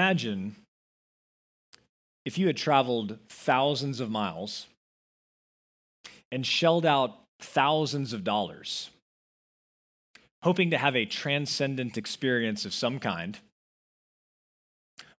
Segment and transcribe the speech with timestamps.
[0.00, 0.56] Imagine
[2.24, 4.66] if you had traveled thousands of miles
[6.32, 8.88] and shelled out thousands of dollars,
[10.42, 13.40] hoping to have a transcendent experience of some kind,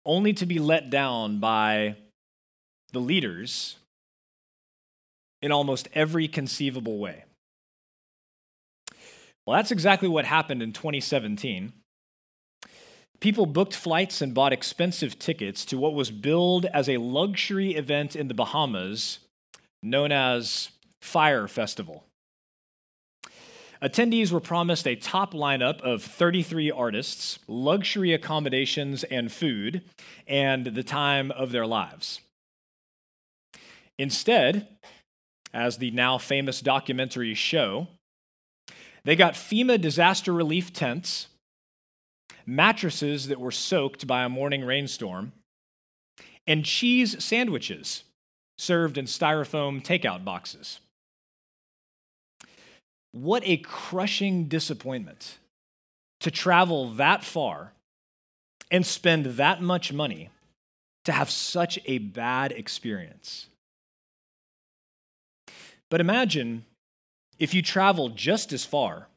[0.07, 1.97] only to be let down by
[2.95, 3.77] the leaders
[5.43, 7.25] in almost every conceivable way.
[9.47, 11.75] Well, that's exactly what happened in 2017
[13.21, 18.17] People booked flights and bought expensive tickets to what was billed as a luxury event
[18.17, 19.19] in the Bahamas
[19.83, 22.05] known as Fyre Festival.
[23.83, 29.83] Attendees were promised a top lineup of 33 artists, luxury accommodations and food,
[30.27, 32.21] and the time of their lives.
[33.99, 34.69] Instead,
[35.53, 37.89] as the now famous documentaries show,
[39.05, 41.29] they got FEMA disaster relief tents
[42.47, 45.33] mattresses that were soaked by a morning rainstorm,
[46.47, 48.05] and cheese sandwiches
[48.59, 50.81] served in styrofoam takeout boxes.
[53.13, 55.39] What a crushing disappointment
[56.21, 57.73] to travel that far
[58.71, 60.31] and spend that much money
[61.05, 63.47] to have such a bad experience.
[65.89, 66.65] But imagine
[67.39, 69.09] if you traveled just as far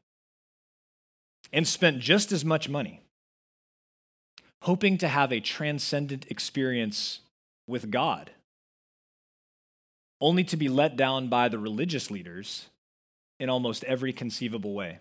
[1.51, 3.02] and spent just as much money
[4.63, 7.19] hoping to have a transcendent experience
[7.67, 8.31] with God,
[10.21, 12.67] only to be let down by the religious leaders
[13.41, 14.99] in almost every conceivable way.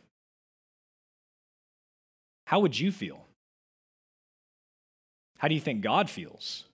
[2.46, 3.24] How would you feel?
[5.38, 6.64] How do you think God feels?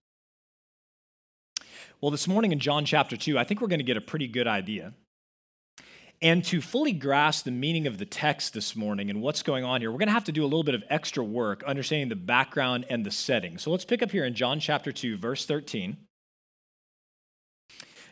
[2.01, 4.29] Well, this morning in John chapter 2, I think we're going to get a pretty
[4.29, 4.95] good idea
[6.21, 9.81] and to fully grasp the meaning of the text this morning and what's going on
[9.81, 12.17] here, we're going to have to do a little bit of extra work understanding the
[12.17, 13.59] background and the setting.
[13.59, 15.97] So let's pick up here in John chapter 2, verse 13.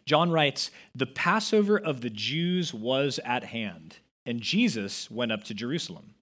[0.04, 5.54] John writes, The Passover of the Jews was at hand, and Jesus went up to
[5.54, 6.15] Jerusalem.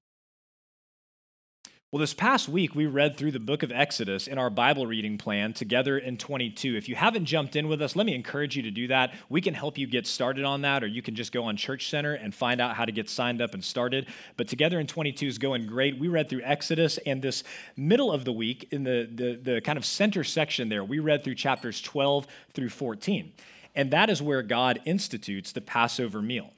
[1.94, 5.16] Well, this past week, we read through the book of Exodus in our Bible reading
[5.16, 6.75] plan together in 22.
[6.75, 9.15] If you haven't jumped in with us, let me encourage you to do that.
[9.28, 11.88] We can help you get started on that, or you can just go on Church
[11.88, 14.09] Center and find out how to get signed up and started.
[14.37, 15.97] But together in 22 is going great.
[15.97, 17.44] We read through Exodus, and this
[17.77, 21.22] middle of the week, in the, the, the kind of center section there, we read
[21.22, 23.33] through chapters 12 through 14.
[23.77, 26.50] And that is where God institutes the Passover meal.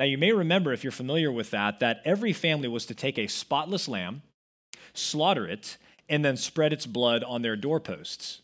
[0.00, 3.20] Now, you may remember, if you're familiar with that, that every family was to take
[3.20, 4.22] a spotless lamb
[4.94, 8.42] slaughter it, and then spread its blood on their doorposts.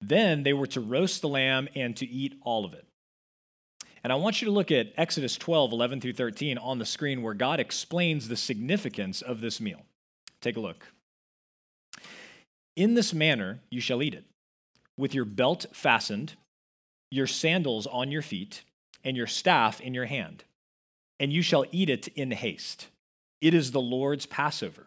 [0.00, 2.86] Then they were to roast the lamb and to eat all of it.
[4.02, 7.22] And I want you to look at Exodus 12, 11 through 13 on the screen
[7.22, 9.82] where God explains the significance of this meal.
[10.40, 10.86] Take a look.
[12.76, 14.24] In this manner you shall eat it,
[14.96, 16.34] with your belt fastened,
[17.10, 18.62] your sandals on your feet,
[19.04, 20.44] and your staff in your hand.
[21.18, 22.88] And you shall eat it in haste.
[23.42, 24.86] It is the Lord's Passover.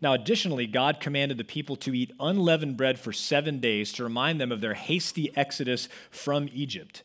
[0.00, 4.40] Now, additionally, God commanded the people to eat unleavened bread for seven days to remind
[4.40, 7.02] them of their hasty exodus from Egypt.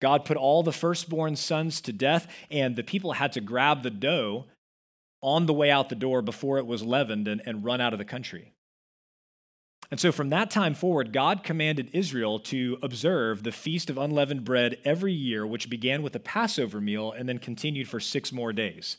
[0.00, 3.90] God put all the firstborn sons to death, and the people had to grab the
[3.90, 4.46] dough
[5.20, 7.98] on the way out the door before it was leavened and, and run out of
[7.98, 8.52] the country.
[9.90, 14.44] And so from that time forward, God commanded Israel to observe the Feast of Unleavened
[14.44, 18.52] Bread every year, which began with a Passover meal and then continued for six more
[18.52, 18.96] days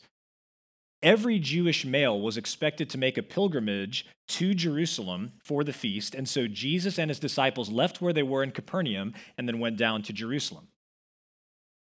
[1.02, 6.14] every Jewish male was expected to make a pilgrimage to Jerusalem for the feast.
[6.14, 9.76] And so Jesus and his disciples left where they were in Capernaum and then went
[9.76, 10.68] down to Jerusalem.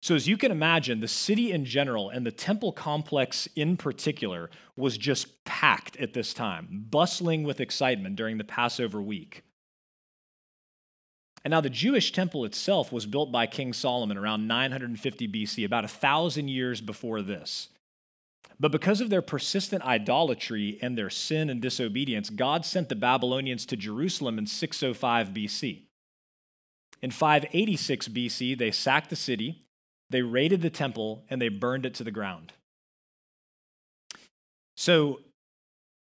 [0.03, 4.49] So, as you can imagine, the city in general and the temple complex in particular
[4.75, 9.45] was just packed at this time, bustling with excitement during the Passover week.
[11.45, 15.85] And now, the Jewish temple itself was built by King Solomon around 950 BC, about
[15.85, 17.69] a thousand years before this.
[18.59, 23.65] But because of their persistent idolatry and their sin and disobedience, God sent the Babylonians
[23.67, 25.83] to Jerusalem in 605 BC.
[27.01, 29.63] In 586 BC, they sacked the city
[30.11, 32.53] they raided the temple and they burned it to the ground.
[34.77, 35.21] So,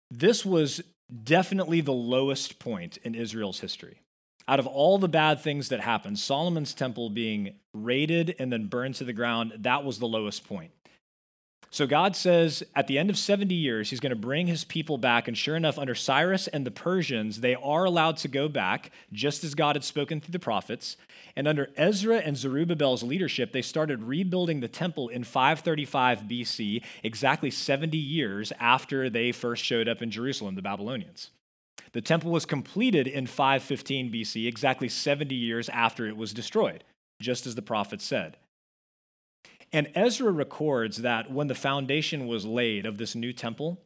[0.09, 0.81] this was
[1.23, 4.01] definitely the lowest point in Israel's history.
[4.47, 8.95] Out of all the bad things that happened, Solomon's temple being raided and then burned
[8.95, 10.71] to the ground, that was the lowest point.
[11.73, 14.97] So God says at the end of 70 years, he's going to bring his people
[14.97, 15.29] back.
[15.29, 19.45] And sure enough, under Cyrus and the Persians, they are allowed to go back, just
[19.45, 20.97] as God had spoken through the prophets.
[21.33, 27.49] And under Ezra and Zerubbabel's leadership, they started rebuilding the temple in 535 BC, exactly
[27.49, 31.29] 70 years after they first showed up in Jerusalem, the Babylonians.
[31.93, 36.83] The temple was completed in 515 BC, exactly 70 years after it was destroyed,
[37.21, 38.35] just as the prophet said.
[39.73, 43.81] And Ezra records that when the foundation was laid of this new temple,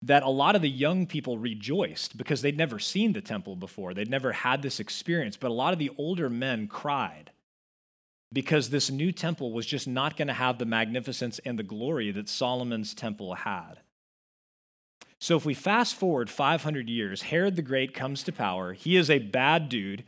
[0.00, 3.94] that a lot of the young people rejoiced because they'd never seen the temple before.
[3.94, 5.36] They'd never had this experience.
[5.36, 7.30] But a lot of the older men cried
[8.32, 12.10] because this new temple was just not going to have the magnificence and the glory
[12.10, 13.80] that Solomon's temple had.
[15.18, 18.74] So if we fast forward 500 years, Herod the Great comes to power.
[18.74, 20.04] He is a bad dude.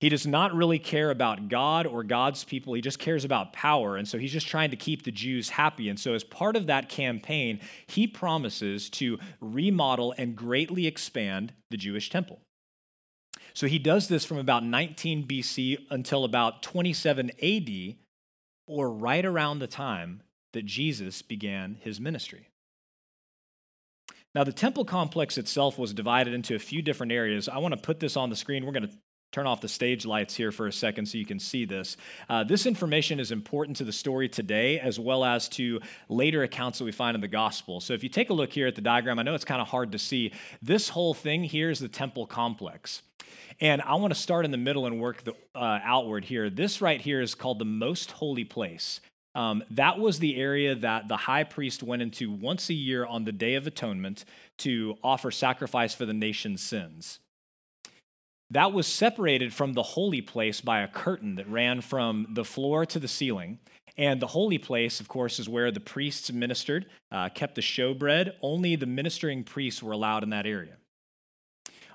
[0.00, 2.74] He does not really care about God or God's people.
[2.74, 3.96] He just cares about power.
[3.96, 5.88] And so he's just trying to keep the Jews happy.
[5.88, 11.76] And so, as part of that campaign, he promises to remodel and greatly expand the
[11.76, 12.38] Jewish temple.
[13.54, 17.96] So he does this from about 19 BC until about 27 AD,
[18.68, 20.22] or right around the time
[20.52, 22.50] that Jesus began his ministry.
[24.34, 27.48] Now, the temple complex itself was divided into a few different areas.
[27.48, 28.64] I want to put this on the screen.
[28.64, 28.94] We're going to
[29.30, 31.96] turn off the stage lights here for a second so you can see this.
[32.28, 36.78] Uh, this information is important to the story today as well as to later accounts
[36.78, 37.80] that we find in the gospel.
[37.80, 39.68] So if you take a look here at the diagram, I know it's kind of
[39.68, 40.32] hard to see.
[40.62, 43.02] This whole thing here is the temple complex.
[43.60, 46.48] And I want to start in the middle and work the, uh, outward here.
[46.48, 49.00] This right here is called the most holy place.
[49.34, 53.24] Um, that was the area that the high priest went into once a year on
[53.24, 54.24] the Day of Atonement
[54.58, 57.20] to offer sacrifice for the nation's sins.
[58.50, 62.86] That was separated from the holy place by a curtain that ran from the floor
[62.86, 63.58] to the ceiling.
[63.98, 68.32] And the holy place, of course, is where the priests ministered, uh, kept the showbread.
[68.40, 70.76] Only the ministering priests were allowed in that area.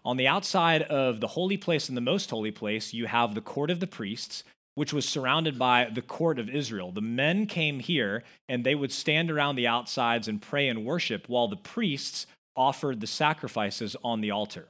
[0.06, 3.42] On the outside of the holy place and the most holy place, you have the
[3.42, 4.44] court of the priests,
[4.76, 6.92] which was surrounded by the court of Israel.
[6.92, 11.30] The men came here and they would stand around the outsides and pray and worship
[11.30, 14.68] while the priests offered the sacrifices on the altar.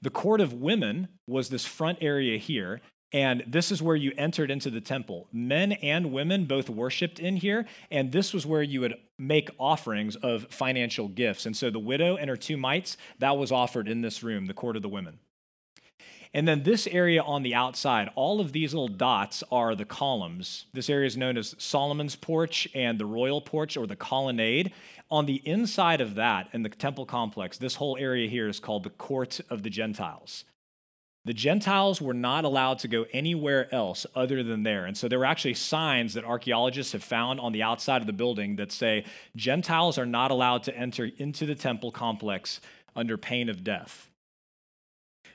[0.00, 2.80] The court of women was this front area here,
[3.12, 5.28] and this is where you entered into the temple.
[5.32, 10.14] Men and women both worshiped in here, and this was where you would make offerings
[10.16, 11.46] of financial gifts.
[11.46, 14.54] And so the widow and her two mites, that was offered in this room, the
[14.54, 15.18] court of the women.
[16.34, 20.66] And then this area on the outside, all of these little dots are the columns.
[20.72, 24.72] This area is known as Solomon's porch and the royal porch or the colonnade.
[25.10, 28.84] On the inside of that, in the temple complex, this whole area here is called
[28.84, 30.44] the court of the Gentiles.
[31.24, 34.86] The Gentiles were not allowed to go anywhere else other than there.
[34.86, 38.12] And so there were actually signs that archaeologists have found on the outside of the
[38.12, 39.04] building that say
[39.36, 42.60] Gentiles are not allowed to enter into the temple complex
[42.96, 44.10] under pain of death.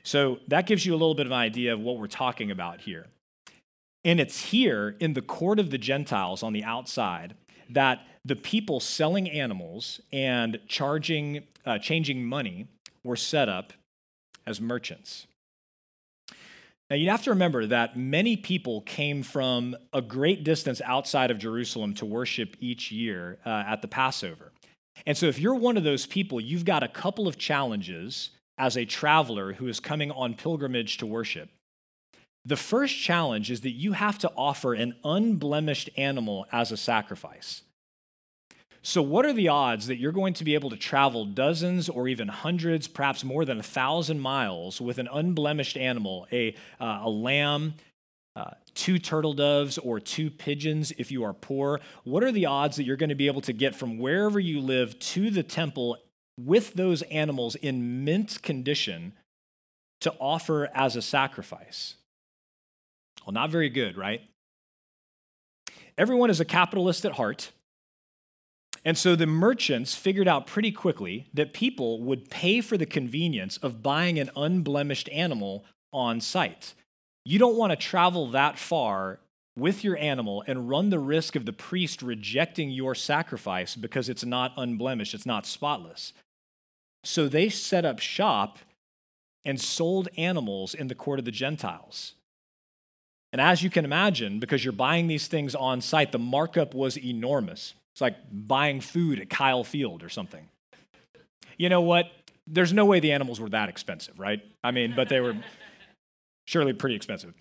[0.04, 2.82] So that gives you a little bit of an idea of what we're talking about
[2.82, 3.06] here.
[4.04, 7.34] And it's here in the court of the Gentiles on the outside
[7.70, 12.68] that the people selling animals and charging, uh, changing money
[13.02, 13.72] were set up
[14.46, 15.26] as merchants.
[16.90, 21.38] Now, you have to remember that many people came from a great distance outside of
[21.38, 24.52] Jerusalem to worship each year uh, at the Passover.
[25.06, 28.76] And so, if you're one of those people, you've got a couple of challenges as
[28.76, 31.50] a traveler who is coming on pilgrimage to worship.
[32.44, 37.62] The first challenge is that you have to offer an unblemished animal as a sacrifice.
[38.86, 42.06] So, what are the odds that you're going to be able to travel dozens or
[42.06, 47.08] even hundreds, perhaps more than a thousand miles with an unblemished animal, a, uh, a
[47.08, 47.74] lamb,
[48.36, 51.80] uh, two turtle doves, or two pigeons if you are poor?
[52.02, 54.60] What are the odds that you're going to be able to get from wherever you
[54.60, 55.96] live to the temple
[56.38, 59.12] with those animals in mint condition
[60.00, 61.94] to offer as a sacrifice?
[63.24, 64.22] Well, not very good, right?
[65.96, 67.52] everyone is a capitalist at heart.
[68.84, 73.56] And so the merchants figured out pretty quickly that people would pay for the convenience
[73.58, 76.74] of buying an unblemished animal on site.
[77.24, 79.20] You don't want to travel that far
[79.56, 84.24] with your animal and run the risk of the priest rejecting your sacrifice because it's
[84.24, 86.12] not unblemished, it's not spotless.
[87.04, 88.58] So they set up shop
[89.44, 92.14] and sold animals in the court of the Gentiles.
[93.32, 96.96] And as you can imagine, because you're buying these things on site, the markup was
[96.96, 97.74] enormous.
[97.92, 100.48] It's like buying food at Kyle Field or something.
[101.58, 102.10] You know what?
[102.46, 104.40] There's no way the animals were that expensive, right?
[104.62, 105.36] I mean, but they were
[106.46, 107.34] surely pretty expensive.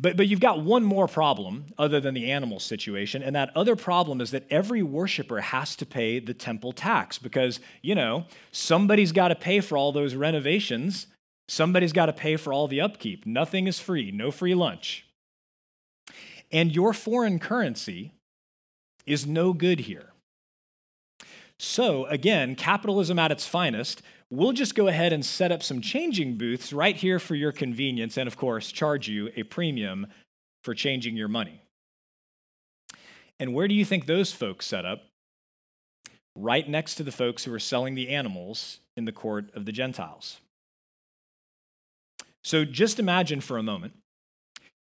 [0.00, 3.76] But, but you've got one more problem other than the animal situation, and that other
[3.76, 9.12] problem is that every worshiper has to pay the temple tax because, you know, somebody's
[9.12, 11.06] got to pay for all those renovations,
[11.48, 13.26] somebody's got to pay for all the upkeep.
[13.26, 15.04] Nothing is free, no free lunch.
[16.50, 18.12] And your foreign currency
[19.04, 20.12] is no good here.
[21.58, 26.36] So, again, capitalism at its finest, we'll just go ahead and set up some changing
[26.36, 30.06] booths right here for your convenience and, of course, charge you a premium
[30.64, 31.62] for changing your money.
[33.38, 35.02] And where do you think those folks set up?
[36.36, 39.72] Right next to the folks who are selling the animals in the court of the
[39.72, 40.40] Gentiles.
[42.42, 43.94] So just imagine for a moment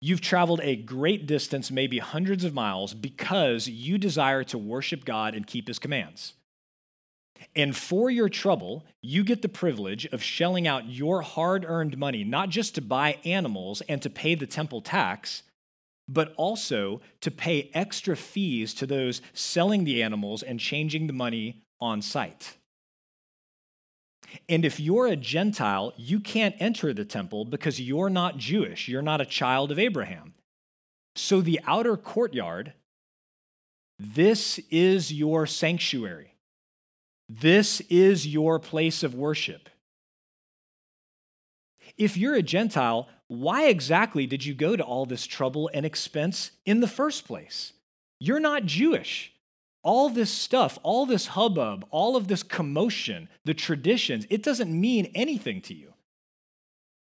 [0.00, 5.34] You've traveled a great distance, maybe hundreds of miles, because you desire to worship God
[5.34, 6.34] and keep his commands.
[7.54, 12.24] And for your trouble, you get the privilege of shelling out your hard earned money,
[12.24, 15.42] not just to buy animals and to pay the temple tax,
[16.08, 21.62] but also to pay extra fees to those selling the animals and changing the money
[21.80, 22.56] on site.
[24.48, 28.88] And if you're a Gentile, you can't enter the temple because you're not Jewish.
[28.88, 30.34] You're not a child of Abraham.
[31.14, 32.74] So the outer courtyard,
[33.98, 36.35] this is your sanctuary.
[37.28, 39.68] This is your place of worship.
[41.96, 46.52] If you're a Gentile, why exactly did you go to all this trouble and expense
[46.64, 47.72] in the first place?
[48.20, 49.32] You're not Jewish
[49.86, 55.12] all this stuff, all this hubbub, all of this commotion, the traditions, it doesn't mean
[55.14, 55.94] anything to you.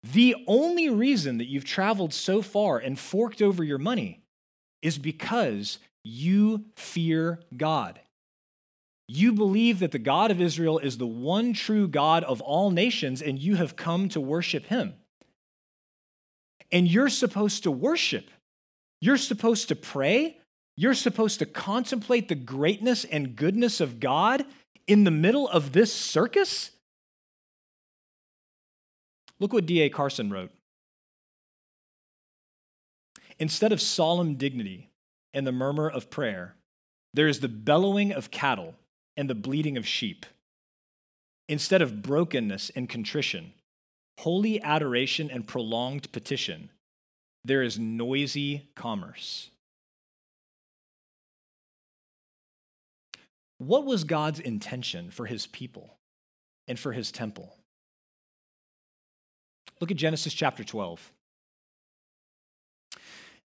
[0.04, 4.22] The only reason that you've traveled so far and forked over your money
[4.82, 7.98] is because you fear God.
[9.08, 13.22] You believe that the God of Israel is the one true God of all nations,
[13.22, 14.94] and you have come to worship him.
[16.72, 18.30] And you're supposed to worship.
[19.00, 20.38] You're supposed to pray.
[20.76, 24.44] You're supposed to contemplate the greatness and goodness of God
[24.86, 26.70] in the middle of this circus?
[29.38, 29.90] Look what D.A.
[29.90, 30.50] Carson wrote.
[33.38, 34.88] Instead of solemn dignity
[35.34, 36.56] and the murmur of prayer,
[37.12, 38.74] there is the bellowing of cattle
[39.16, 40.26] and the bleating of sheep.
[41.48, 43.52] Instead of brokenness and contrition,
[44.18, 46.70] holy adoration and prolonged petition,
[47.44, 49.50] there is noisy commerce.
[53.58, 55.96] What was God's intention for his people
[56.68, 57.56] and for his temple?
[59.80, 61.12] Look at Genesis chapter 12.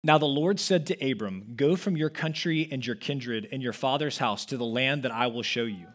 [0.09, 3.75] Now the Lord said to Abram, Go from your country and your kindred and your
[3.75, 5.87] father's house to the land that I will show you,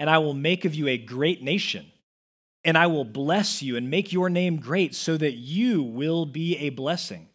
[0.00, 1.86] and I will make of you a great nation,
[2.64, 6.58] and I will bless you and make your name great so that you will be
[6.58, 7.28] a blessing.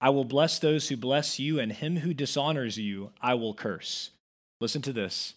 [0.00, 4.10] I will bless those who bless you, and him who dishonors you I will curse.
[4.60, 5.34] Listen to this.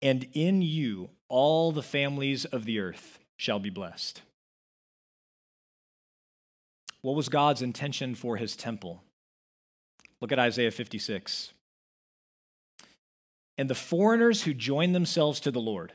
[0.00, 4.22] And in you all the families of the earth shall be blessed.
[7.02, 9.02] What was God's intention for his temple?
[10.20, 11.52] Look at Isaiah 56.
[13.58, 15.92] And the foreigners who join themselves to the Lord,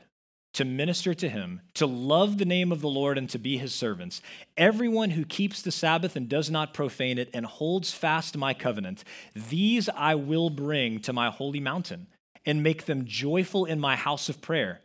[0.54, 3.74] to minister to him, to love the name of the Lord and to be his
[3.74, 4.20] servants.
[4.56, 9.04] Everyone who keeps the Sabbath and does not profane it and holds fast my covenant,
[9.34, 12.08] these I will bring to my holy mountain
[12.44, 14.80] and make them joyful in my house of prayer.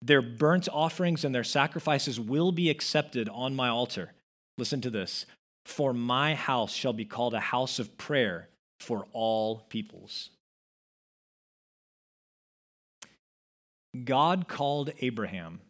[0.00, 4.12] Their burnt offerings and their sacrifices will be accepted on my altar.
[4.56, 5.26] Listen to this
[5.64, 8.48] For my house shall be called a house of prayer
[8.80, 10.30] for all peoples.
[14.04, 15.60] God called Abraham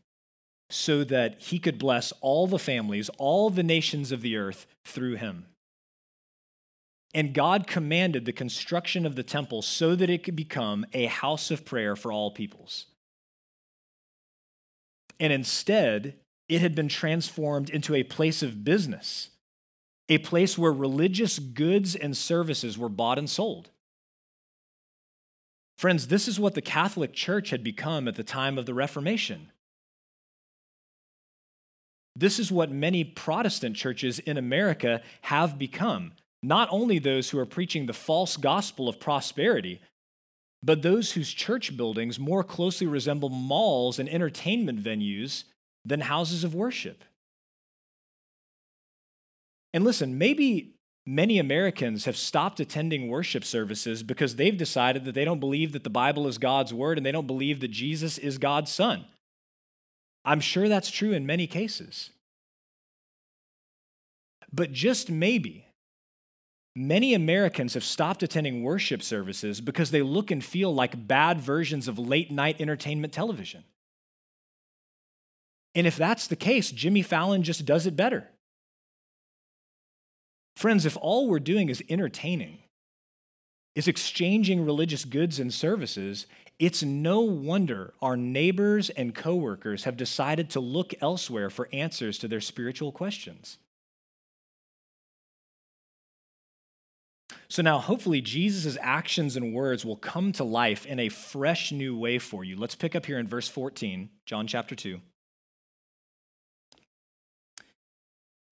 [0.71, 5.15] so that he could bless all the families, all the nations of the earth through
[5.15, 5.47] him.
[7.15, 11.51] And God commanded the construction of the temple so that it could become a house
[11.51, 12.87] of prayer for all peoples.
[15.19, 16.15] And instead,
[16.49, 19.31] it had been transformed into a place of business,
[20.09, 23.71] a place where religious goods and services were bought and sold.
[25.77, 29.53] Friends, this is what the Catholic Church had become at the time of the Reformation.
[32.17, 36.13] This is what many Protestant churches in America have become.
[36.43, 39.81] Not only those who are preaching the false gospel of prosperity,
[40.63, 45.45] but those whose church buildings more closely resemble malls and entertainment venues
[45.85, 47.05] than houses of worship.
[49.79, 50.75] And listen, maybe
[51.07, 55.85] many Americans have stopped attending worship services because they've decided that they don't believe that
[55.85, 59.05] the Bible is God's word and they don't believe that Jesus is God's son.
[60.25, 62.11] I'm sure that's true in many cases.
[64.53, 65.67] But just maybe,
[66.75, 71.87] many Americans have stopped attending worship services because they look and feel like bad versions
[71.87, 73.63] of late night entertainment television.
[75.77, 78.27] And if that's the case, Jimmy Fallon just does it better.
[80.59, 82.59] Friends, if all we're doing is entertaining,
[83.77, 86.27] is exchanging religious goods and services,
[86.59, 92.27] it's no wonder our neighbors and coworkers have decided to look elsewhere for answers to
[92.27, 93.59] their spiritual questions.
[97.47, 101.97] So now, hopefully, Jesus' actions and words will come to life in a fresh new
[101.97, 102.57] way for you.
[102.57, 105.01] Let's pick up here in verse 14, John chapter 2.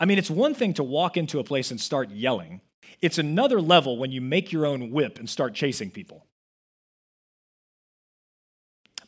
[0.00, 2.62] I mean, it's one thing to walk into a place and start yelling,
[3.02, 6.26] it's another level when you make your own whip and start chasing people.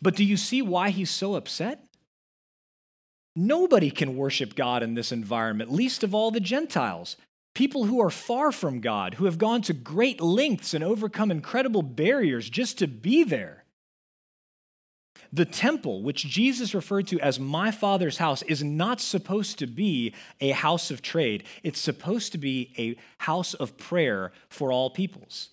[0.01, 1.85] But do you see why he's so upset?
[3.35, 7.17] Nobody can worship God in this environment, least of all the Gentiles.
[7.55, 11.83] People who are far from God, who have gone to great lengths and overcome incredible
[11.83, 13.62] barriers just to be there.
[15.33, 20.13] The temple, which Jesus referred to as my Father's house, is not supposed to be
[20.41, 21.45] a house of trade.
[21.63, 25.49] It's supposed to be a house of prayer for all peoples.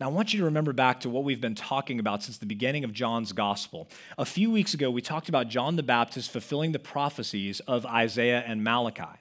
[0.00, 2.44] Now, I want you to remember back to what we've been talking about since the
[2.44, 3.88] beginning of John's gospel.
[4.18, 8.44] A few weeks ago, we talked about John the Baptist fulfilling the prophecies of Isaiah
[8.46, 9.20] and Malachi.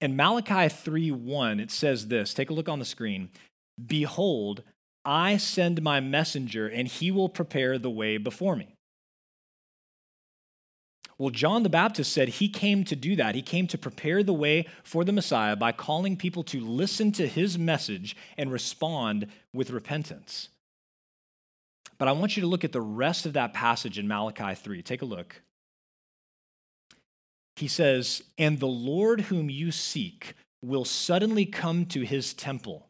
[0.00, 2.32] In Malachi 3:1, it says this.
[2.32, 3.28] Take a look on the screen.
[3.86, 4.62] Behold,
[5.04, 8.74] I send my messenger, and he will prepare the way before me.
[11.18, 13.34] Well, John the Baptist said he came to do that.
[13.34, 17.28] He came to prepare the way for the Messiah by calling people to listen to
[17.28, 20.48] his message and respond with repentance.
[21.98, 24.82] But I want you to look at the rest of that passage in Malachi 3.
[24.82, 25.42] Take a look.
[27.56, 30.32] He says, And the Lord whom you seek
[30.62, 32.89] will suddenly come to his temple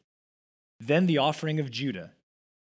[0.81, 2.11] Then the offering of Judah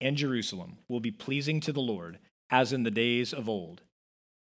[0.01, 2.17] and Jerusalem will be pleasing to the Lord,
[2.49, 3.81] as in the days of old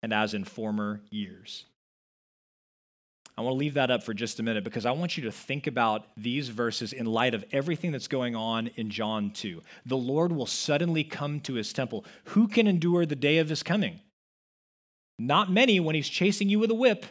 [0.01, 1.65] and as in former years.
[3.37, 5.31] I want to leave that up for just a minute because I want you to
[5.31, 9.61] think about these verses in light of everything that's going on in John 2.
[9.85, 12.05] The Lord will suddenly come to his temple.
[12.25, 13.99] Who can endure the day of his coming?
[15.19, 17.05] Not many when he's chasing you with a whip.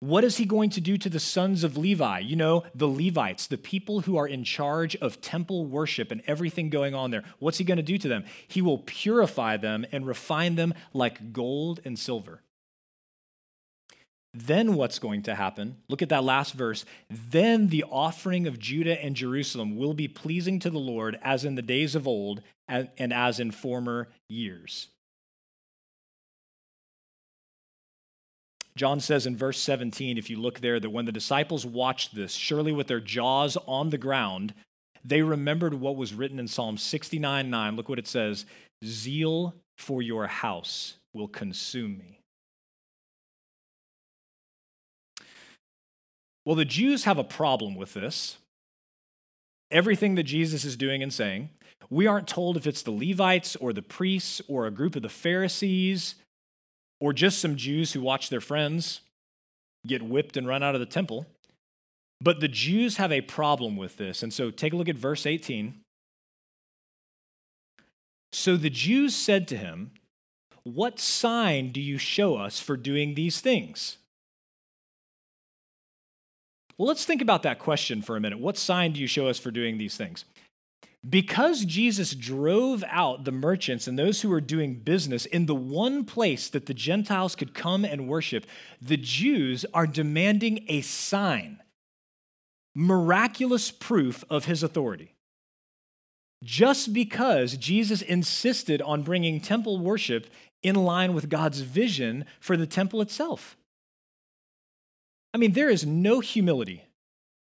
[0.00, 2.20] What is he going to do to the sons of Levi?
[2.20, 6.70] You know, the Levites, the people who are in charge of temple worship and everything
[6.70, 7.22] going on there.
[7.38, 8.24] What's he going to do to them?
[8.48, 12.40] He will purify them and refine them like gold and silver.
[14.32, 15.76] Then what's going to happen?
[15.88, 16.86] Look at that last verse.
[17.10, 21.56] Then the offering of Judah and Jerusalem will be pleasing to the Lord as in
[21.56, 24.88] the days of old and as in former years.
[28.80, 32.32] John says in verse 17, if you look there, that when the disciples watched this,
[32.32, 34.54] surely with their jaws on the ground,
[35.04, 37.76] they remembered what was written in Psalm 69 9.
[37.76, 38.46] Look what it says
[38.82, 42.20] Zeal for your house will consume me.
[46.46, 48.38] Well, the Jews have a problem with this
[49.70, 51.50] everything that Jesus is doing and saying.
[51.90, 55.10] We aren't told if it's the Levites or the priests or a group of the
[55.10, 56.14] Pharisees
[57.00, 59.00] or just some Jews who watch their friends
[59.86, 61.26] get whipped and run out of the temple.
[62.20, 64.22] But the Jews have a problem with this.
[64.22, 65.80] And so take a look at verse 18.
[68.32, 69.92] So the Jews said to him,
[70.62, 73.96] What sign do you show us for doing these things?
[76.76, 78.38] Well, let's think about that question for a minute.
[78.38, 80.24] What sign do you show us for doing these things?
[81.08, 86.04] Because Jesus drove out the merchants and those who were doing business in the one
[86.04, 88.44] place that the Gentiles could come and worship,
[88.82, 91.62] the Jews are demanding a sign,
[92.74, 95.14] miraculous proof of his authority.
[96.44, 100.26] Just because Jesus insisted on bringing temple worship
[100.62, 103.56] in line with God's vision for the temple itself.
[105.32, 106.84] I mean, there is no humility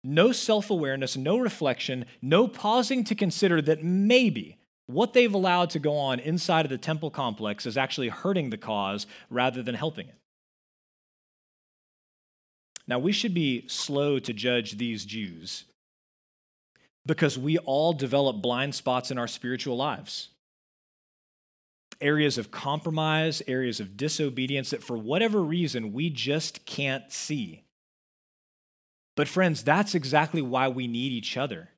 [0.02, 5.78] no self awareness, no reflection, no pausing to consider that maybe what they've allowed to
[5.78, 10.08] go on inside of the temple complex is actually hurting the cause rather than helping
[10.08, 10.16] it.
[12.86, 15.64] Now, we should be slow to judge these Jews
[17.06, 20.30] because we all develop blind spots in our spiritual lives.
[22.00, 27.62] Areas of compromise, areas of disobedience that for whatever reason we just can't see.
[29.20, 31.68] But, friends, that's exactly why we need each other.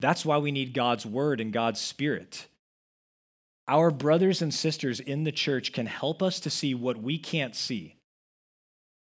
[0.00, 2.46] That's why we need God's word and God's spirit.
[3.68, 7.54] Our brothers and sisters in the church can help us to see what we can't
[7.54, 7.94] see.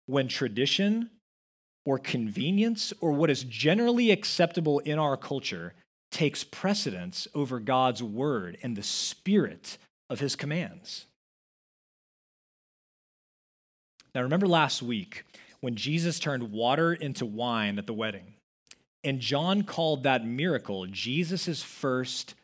[0.08, 1.12] When tradition
[1.86, 5.76] or convenience or what is generally acceptable in our culture
[6.12, 9.78] takes precedence over God's word and the spirit
[10.10, 11.06] of his commands.
[14.16, 15.26] Now, remember last week,
[15.62, 18.34] when Jesus turned water into wine at the wedding.
[19.04, 22.36] And John called that miracle Jesus' first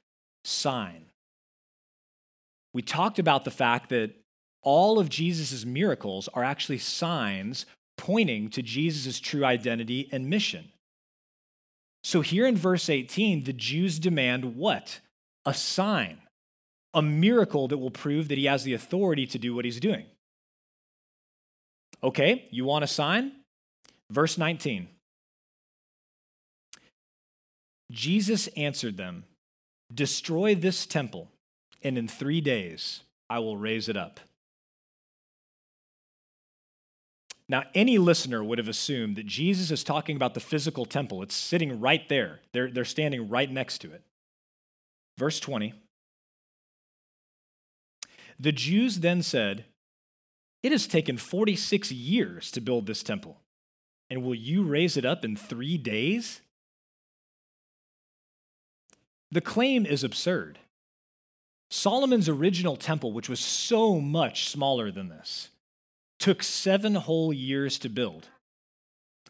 [0.43, 1.05] sign.
[2.73, 4.15] We talked about the fact that
[4.61, 7.65] all of Jesus' miracles are actually signs
[7.97, 10.71] pointing to Jesus' true identity and mission.
[12.03, 14.99] So here in verse 18, the Jews demand what?
[15.45, 16.19] A sign,
[16.93, 20.05] a miracle that will prove that he has the authority to do what he's doing.
[22.03, 23.31] Okay, you want a sign?
[24.09, 24.87] Verse 19.
[27.91, 29.23] Jesus answered them,
[29.93, 31.29] Destroy this temple,
[31.81, 34.19] and in three days I will raise it up.
[37.49, 41.23] Now, any listener would have assumed that Jesus is talking about the physical temple.
[41.23, 44.03] It's sitting right there, they're, they're standing right next to it.
[45.17, 45.73] Verse 20
[48.39, 49.65] The Jews then said,
[50.63, 53.39] it has taken 46 years to build this temple.
[54.09, 56.41] And will you raise it up in three days?
[59.31, 60.59] The claim is absurd.
[61.69, 65.49] Solomon's original temple, which was so much smaller than this,
[66.17, 68.29] took seven whole years to build.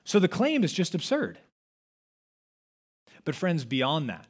[0.03, 1.39] So the claim is just absurd.
[3.25, 4.27] But, friends, beyond that,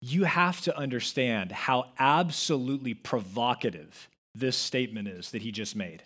[0.00, 6.04] you have to understand how absolutely provocative this statement is that he just made.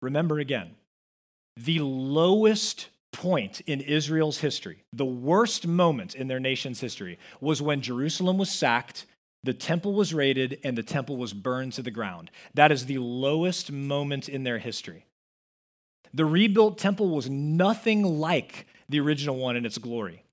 [0.00, 0.74] Remember again,
[1.56, 7.82] the lowest point in Israel's history, the worst moment in their nation's history, was when
[7.82, 9.06] Jerusalem was sacked,
[9.44, 12.30] the temple was raided, and the temple was burned to the ground.
[12.54, 15.04] That is the lowest moment in their history.
[16.14, 20.24] The rebuilt temple was nothing like the original one in its glory.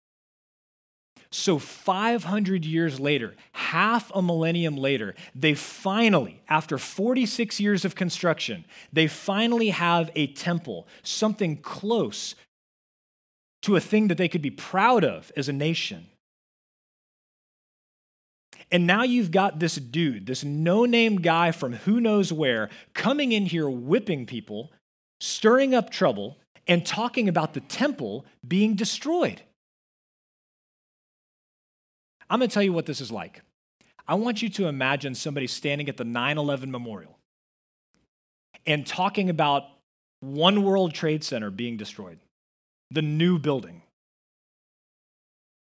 [1.32, 8.66] So, 500 years later, half a millennium later, they finally, after 46 years of construction,
[8.92, 12.34] they finally have a temple, something close
[13.62, 16.08] to a thing that they could be proud of as a nation.
[18.72, 23.32] And now you've got this dude, this no name guy from who knows where, coming
[23.32, 24.72] in here whipping people,
[25.20, 26.38] stirring up trouble,
[26.68, 29.42] and talking about the temple being destroyed.
[32.30, 33.42] I'm going to tell you what this is like.
[34.08, 37.18] I want you to imagine somebody standing at the 9 11 memorial
[38.66, 39.66] and talking about
[40.20, 42.20] One World Trade Center being destroyed,
[42.92, 43.84] the new building.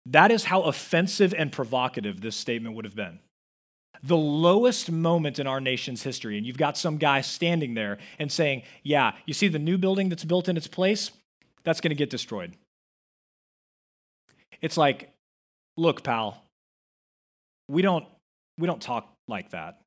[0.05, 3.19] That is how offensive and provocative this statement would have been.
[4.03, 8.31] The lowest moment in our nation's history, and you've got some guy standing there and
[8.31, 11.11] saying, Yeah, you see the new building that's built in its place?
[11.63, 12.53] That's going to get destroyed.
[14.61, 15.11] It's like,
[15.75, 16.43] Look, pal,
[17.67, 18.05] we don't,
[18.57, 19.81] we don't talk like that.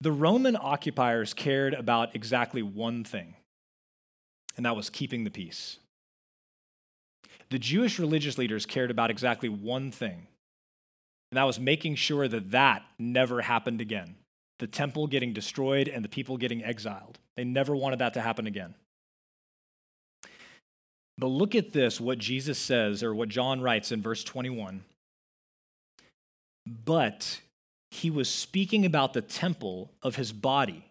[0.00, 3.36] The Roman occupiers cared about exactly one thing,
[4.56, 5.78] and that was keeping the peace.
[7.50, 10.26] the Jewish religious leaders cared about exactly one thing,
[11.30, 14.16] and that was making sure that that never happened again
[14.60, 17.18] the temple getting destroyed and the people getting exiled.
[17.36, 18.74] They never wanted that to happen again.
[21.16, 24.84] But look at this what Jesus says, or what John writes in verse 21.
[26.66, 27.40] But
[27.90, 30.90] he was speaking about the temple of his body.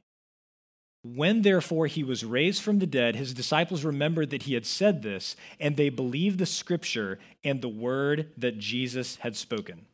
[1.04, 5.04] When therefore he was raised from the dead, his disciples remembered that he had said
[5.04, 9.86] this, and they believed the scripture and the word that Jesus had spoken.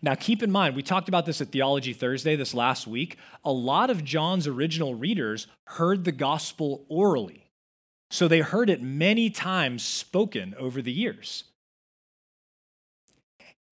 [0.00, 3.18] Now, keep in mind, we talked about this at Theology Thursday this last week.
[3.44, 7.49] A lot of John's original readers heard the gospel orally.
[8.10, 11.44] So they heard it many times spoken over the years.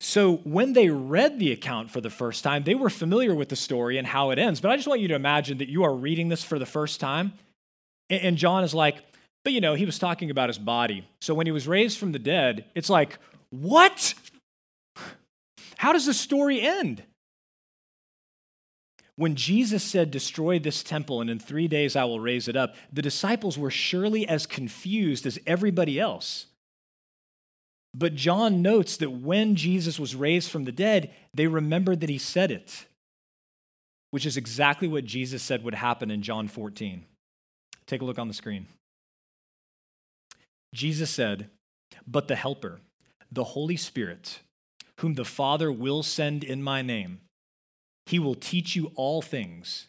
[0.00, 3.56] So when they read the account for the first time, they were familiar with the
[3.56, 4.60] story and how it ends.
[4.60, 7.00] But I just want you to imagine that you are reading this for the first
[7.00, 7.32] time,
[8.08, 9.02] and John is like,
[9.44, 11.06] but you know, he was talking about his body.
[11.20, 13.18] So when he was raised from the dead, it's like,
[13.50, 14.14] what?
[15.76, 17.02] How does the story end?
[19.18, 22.76] When Jesus said, Destroy this temple, and in three days I will raise it up,
[22.92, 26.46] the disciples were surely as confused as everybody else.
[27.92, 32.16] But John notes that when Jesus was raised from the dead, they remembered that he
[32.16, 32.86] said it,
[34.12, 37.04] which is exactly what Jesus said would happen in John 14.
[37.88, 38.68] Take a look on the screen.
[40.72, 41.50] Jesus said,
[42.06, 42.82] But the Helper,
[43.32, 44.42] the Holy Spirit,
[45.00, 47.18] whom the Father will send in my name,
[48.08, 49.88] he will teach you all things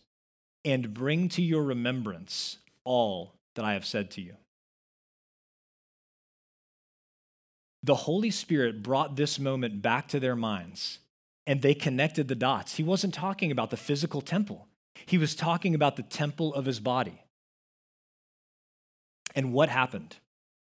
[0.65, 4.35] and bring to your remembrance all that I have said to you.
[7.81, 10.99] The Holy Spirit brought this moment back to their minds
[11.47, 12.75] and they connected the dots.
[12.75, 14.67] He wasn't talking about the physical temple,
[15.05, 17.23] he was talking about the temple of his body.
[19.33, 20.17] And what happened?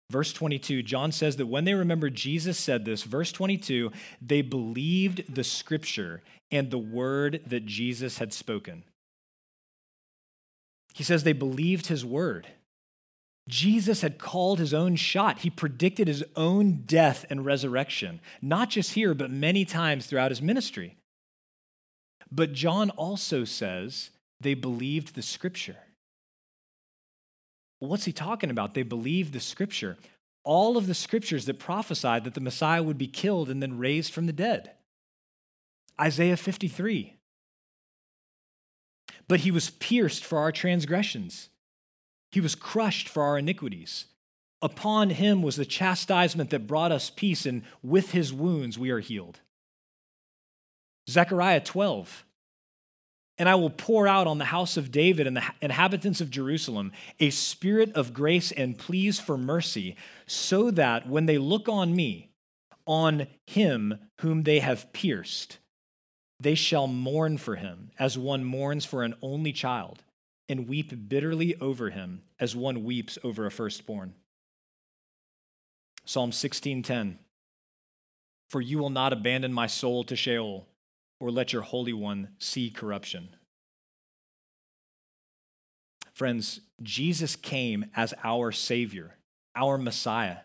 [0.09, 3.91] Verse 22, John says that when they remembered Jesus said this, verse 22,
[4.21, 8.83] they believed the scripture and the word that Jesus had spoken.
[10.93, 12.47] He says they believed his word.
[13.49, 15.39] Jesus had called his own shot.
[15.39, 20.41] He predicted his own death and resurrection, not just here, but many times throughout his
[20.41, 20.97] ministry.
[22.31, 25.77] But John also says they believed the scripture.
[27.79, 28.73] What's he talking about?
[28.73, 29.97] They believed the scripture.
[30.43, 34.13] All of the scriptures that prophesied that the Messiah would be killed and then raised
[34.13, 34.71] from the dead.
[35.99, 37.13] Isaiah 53.
[39.27, 41.49] But he was pierced for our transgressions.
[42.31, 44.05] He was crushed for our iniquities.
[44.61, 48.99] Upon him was the chastisement that brought us peace, and with his wounds we are
[48.99, 49.39] healed.
[51.09, 52.25] Zechariah 12.
[53.37, 56.91] And I will pour out on the house of David and the inhabitants of Jerusalem
[57.19, 59.95] a spirit of grace and pleas for mercy,
[60.25, 62.31] so that when they look on me,
[62.87, 65.59] on him whom they have pierced,
[66.39, 70.03] they shall mourn for him as one mourns for an only child
[70.49, 74.13] and weep bitterly over him as one weeps over a firstborn.
[76.05, 77.17] Psalm 16:10
[78.49, 80.67] For you will not abandon my soul to Sheol
[81.19, 83.29] or let your holy one see corruption.
[86.13, 89.17] Friends, Jesus came as our savior,
[89.55, 90.37] our Messiah,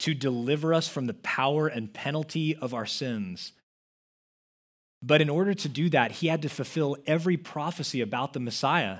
[0.00, 3.52] to deliver us from the power and penalty of our sins.
[5.02, 8.98] But in order to do that, he had to fulfill every prophecy about the Messiah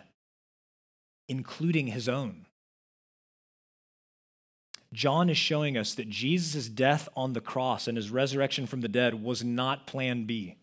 [1.30, 2.44] including his own.
[4.92, 8.88] John is showing us that Jesus' death on the cross and his resurrection from the
[8.88, 10.56] dead was not plan B.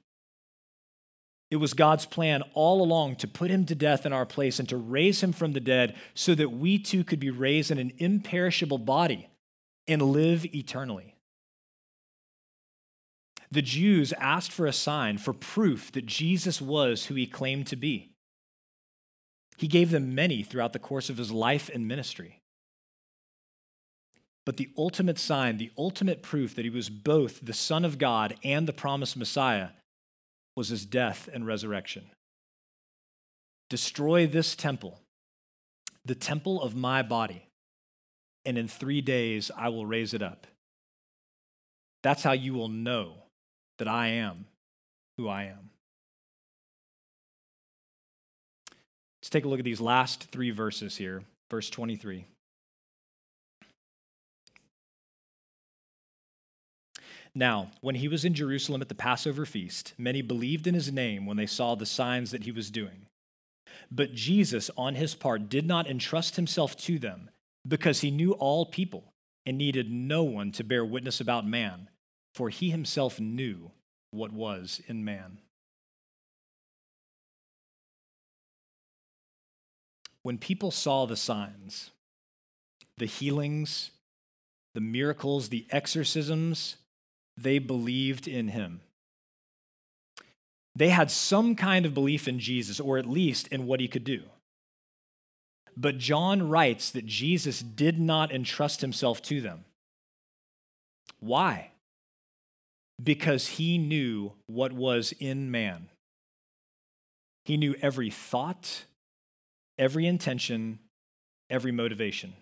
[1.49, 4.67] It was God's plan all along to put him to death in our place and
[4.69, 7.93] to raise him from the dead so that we too could be raised in an
[7.97, 9.29] imperishable body
[9.87, 11.15] and live eternally.
[13.49, 17.77] The Jews asked for a sign, for proof that Jesus was who he claimed to
[17.77, 18.11] be.
[19.55, 22.41] He gave them many throughout the course of his life and ministry.
[24.45, 28.35] But the ultimate sign, the ultimate proof that he was both the Son of God
[28.43, 29.69] and the promised Messiah
[30.57, 32.09] was his death and resurrection.
[33.69, 34.99] Destroy this temple,
[36.03, 37.45] the temple of my body,
[38.43, 40.47] and in three days I will raise it up.
[42.01, 43.13] That's how you will know
[43.77, 44.45] that I am
[45.17, 45.69] who I am.
[49.21, 51.21] Let's take a look at these last three verses here.
[51.51, 52.25] Verse 23.
[57.37, 61.27] Now, when he was in Jerusalem at the Passover feast, many believed in his name
[61.27, 63.05] when they saw the signs that he was doing.
[63.91, 67.29] But Jesus, on his part, did not entrust himself to them
[67.67, 69.13] because he knew all people
[69.45, 71.89] and needed no one to bear witness about man,
[72.33, 73.69] for he himself knew
[74.09, 75.37] what was in man.
[80.23, 81.91] When people saw the signs,
[82.97, 83.91] the healings,
[84.73, 86.77] the miracles, the exorcisms,
[87.37, 88.81] they believed in him.
[90.75, 94.03] They had some kind of belief in Jesus, or at least in what he could
[94.03, 94.23] do.
[95.75, 99.65] But John writes that Jesus did not entrust himself to them.
[101.19, 101.71] Why?
[103.01, 105.89] Because he knew what was in man.
[107.45, 108.85] He knew every thought,
[109.77, 110.79] every intention,
[111.49, 112.33] every motivation.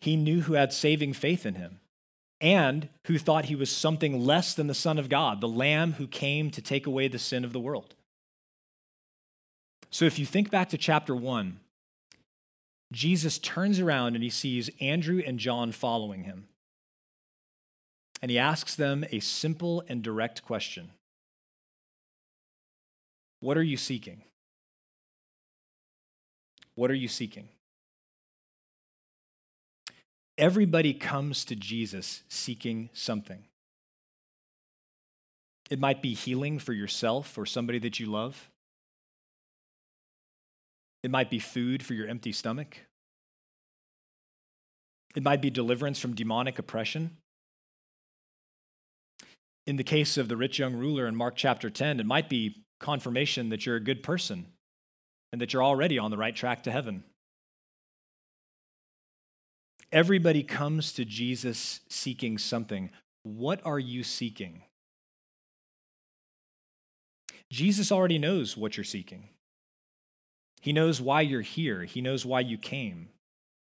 [0.00, 1.80] He knew who had saving faith in him
[2.40, 6.06] and who thought he was something less than the Son of God, the Lamb who
[6.06, 7.94] came to take away the sin of the world.
[9.90, 11.60] So if you think back to chapter one,
[12.92, 16.46] Jesus turns around and he sees Andrew and John following him.
[18.22, 20.90] And he asks them a simple and direct question
[23.40, 24.22] What are you seeking?
[26.74, 27.48] What are you seeking?
[30.40, 33.44] Everybody comes to Jesus seeking something.
[35.68, 38.48] It might be healing for yourself or somebody that you love.
[41.02, 42.78] It might be food for your empty stomach.
[45.14, 47.18] It might be deliverance from demonic oppression.
[49.66, 52.64] In the case of the rich young ruler in Mark chapter 10, it might be
[52.78, 54.46] confirmation that you're a good person
[55.32, 57.04] and that you're already on the right track to heaven.
[59.92, 62.90] Everybody comes to Jesus seeking something.
[63.22, 64.62] What are you seeking?
[67.50, 69.28] Jesus already knows what you're seeking.
[70.60, 71.84] He knows why you're here.
[71.84, 73.08] He knows why you came.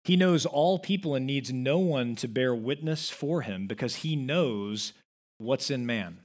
[0.03, 4.15] He knows all people and needs no one to bear witness for him because he
[4.15, 4.93] knows
[5.37, 6.19] what's in man.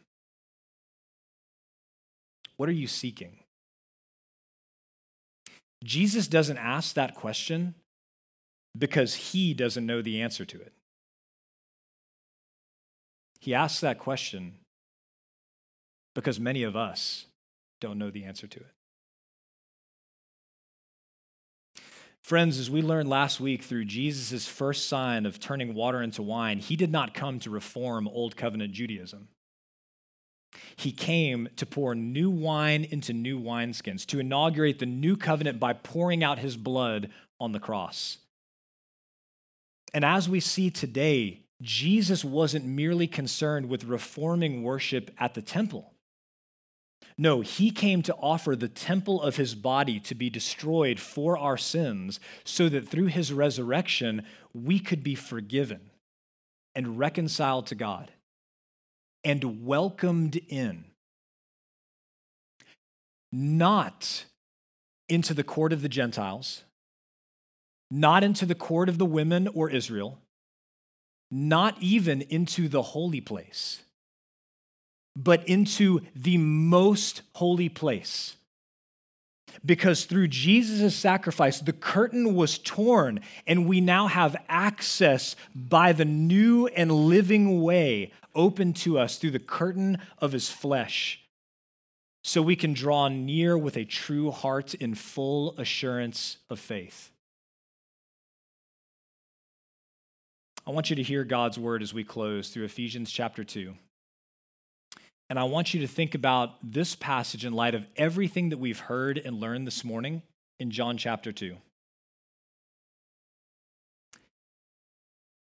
[2.56, 3.38] What are you seeking?
[5.84, 7.74] Jesus doesn't ask that question
[8.76, 10.72] because he doesn't know the answer to it.
[13.40, 14.54] He asks that question
[16.14, 17.26] because many of us
[17.80, 18.72] don't know the answer to it.
[22.22, 26.58] Friends, as we learned last week through Jesus' first sign of turning water into wine,
[26.58, 29.28] he did not come to reform Old Covenant Judaism.
[30.76, 35.74] He came to pour new wine into new wineskins, to inaugurate the new covenant by
[35.74, 38.18] pouring out his blood on the cross.
[39.94, 45.92] And as we see today, Jesus wasn't merely concerned with reforming worship at the temple.
[47.16, 51.56] No, he came to offer the temple of his body to be destroyed for our
[51.56, 55.90] sins, so that through his resurrection, we could be forgiven
[56.74, 58.10] and reconciled to God
[59.22, 60.86] and welcomed in.
[63.30, 64.24] Not
[65.08, 66.64] into the court of the Gentiles,
[67.90, 70.18] not into the court of the women or Israel,
[71.30, 73.84] not even into the holy place
[75.16, 78.36] but into the most holy place.
[79.64, 86.04] Because through Jesus' sacrifice, the curtain was torn, and we now have access by the
[86.04, 91.20] new and living way open to us through the curtain of his flesh.
[92.24, 97.10] So we can draw near with a true heart in full assurance of faith.
[100.66, 103.74] I want you to hear God's word as we close through Ephesians chapter 2.
[105.28, 108.78] And I want you to think about this passage in light of everything that we've
[108.78, 110.22] heard and learned this morning
[110.58, 111.56] in John chapter 2.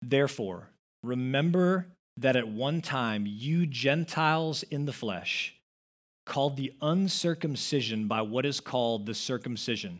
[0.01, 0.69] Therefore,
[1.03, 5.55] remember that at one time you Gentiles in the flesh,
[6.25, 9.99] called the uncircumcision by what is called the circumcision,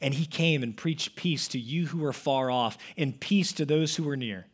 [0.00, 3.64] And he came and preached peace to you who are far off, and peace to
[3.64, 4.46] those who are near.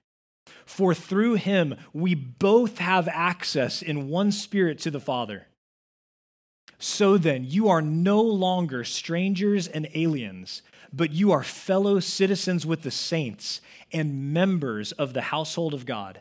[0.67, 5.47] For through him we both have access in one spirit to the Father.
[6.79, 10.63] So then, you are no longer strangers and aliens,
[10.93, 13.61] but you are fellow citizens with the saints
[13.93, 16.21] and members of the household of God,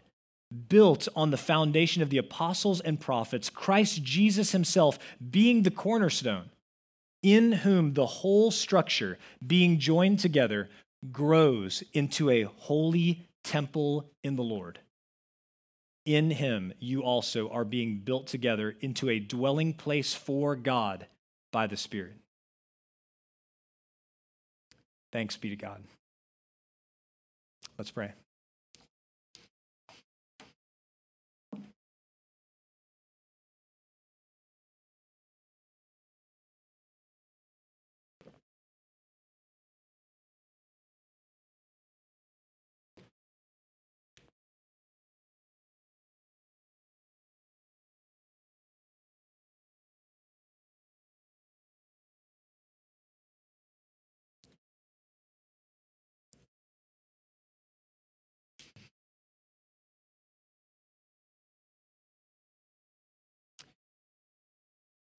[0.70, 4.99] built on the foundation of the apostles and prophets, Christ Jesus himself
[5.32, 6.49] being the cornerstone,
[7.24, 10.70] in whom the whole structure, being joined together,
[11.12, 14.80] grows into a holy temple in the Lord.
[16.06, 21.08] In him, you also are being built together into a dwelling place for God
[21.52, 22.18] by the Spirit.
[25.14, 25.84] Thanks be to God.
[27.78, 28.14] Let's pray.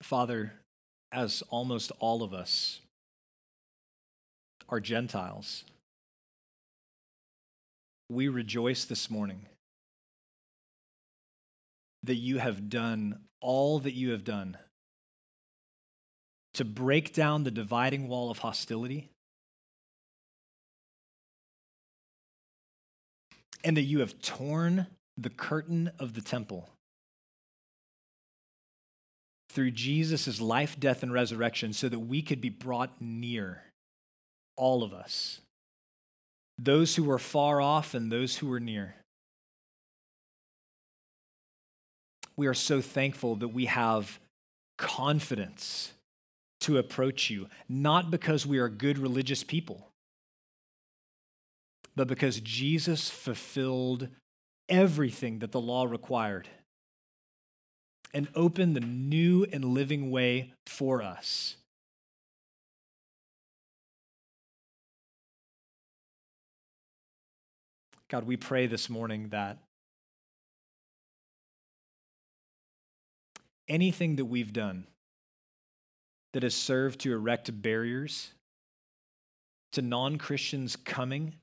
[0.04, 0.52] Father,
[1.10, 2.82] as almost all of us
[4.68, 5.64] are Gentiles,
[8.10, 9.46] we rejoice this morning
[12.02, 14.58] that you have done all that you have done
[16.52, 19.08] to break down the dividing wall of hostility
[23.64, 24.86] and that you have torn
[25.16, 26.68] the curtain of the temple
[29.54, 33.62] through Jesus' life, death, and resurrection so that we could be brought near,
[34.56, 35.40] all of us,
[36.58, 38.96] those who were far off and those who were near.
[42.36, 44.18] We are so thankful that we have
[44.76, 45.92] confidence
[46.62, 49.88] to approach you, not because we are good religious people,
[51.94, 54.08] but because Jesus fulfilled
[54.68, 56.48] everything that the law required
[58.14, 61.56] and open the new and living way for us.
[68.08, 69.58] God, we pray this morning that
[73.68, 74.86] anything that we've done
[76.32, 78.32] that has served to erect barriers
[79.72, 81.34] to non Christians coming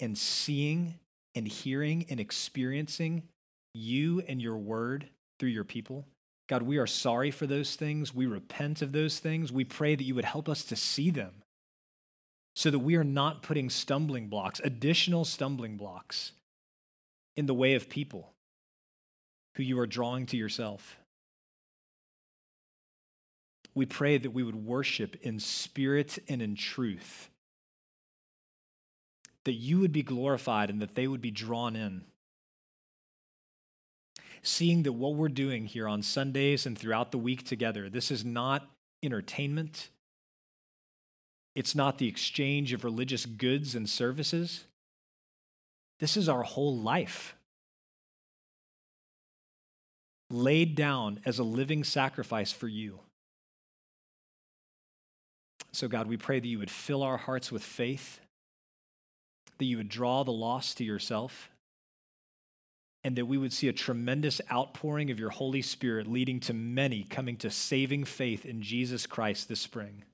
[0.00, 0.94] and seeing
[1.36, 3.22] and hearing and experiencing
[3.72, 5.08] you and your word
[5.42, 6.06] through your people.
[6.48, 8.14] God, we are sorry for those things.
[8.14, 9.50] We repent of those things.
[9.50, 11.32] We pray that you would help us to see them
[12.54, 16.30] so that we are not putting stumbling blocks, additional stumbling blocks,
[17.36, 18.34] in the way of people
[19.56, 20.96] who you are drawing to yourself.
[23.74, 27.30] We pray that we would worship in spirit and in truth,
[29.42, 32.04] that you would be glorified and that they would be drawn in
[34.42, 38.24] seeing that what we're doing here on Sundays and throughout the week together, this is
[38.24, 38.68] not
[39.02, 39.88] entertainment.
[41.54, 44.64] It's not the exchange of religious goods and services.
[46.00, 47.36] This is our whole life
[50.30, 53.00] laid down as a living sacrifice for you.
[55.72, 58.20] So, God, we pray that you would fill our hearts with faith,
[59.58, 61.51] that you would draw the lost to yourself
[63.04, 67.04] and that we would see a tremendous outpouring of your Holy Spirit leading to many
[67.04, 70.04] coming to saving faith in Jesus Christ this spring.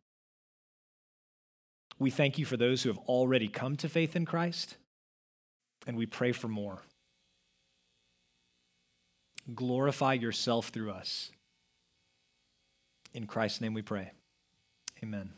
[1.98, 4.76] We thank you for those who have already come to faith in Christ,
[5.86, 6.82] and we pray for more.
[9.54, 11.30] Glorify yourself through us.
[13.14, 14.12] In Christ's name we pray.
[15.02, 15.37] Amen.